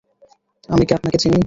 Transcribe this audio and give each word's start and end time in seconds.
আমি 0.69 0.83
কি 0.85 0.93
আপনাকে 0.93 1.17
চিনি? 1.17 1.39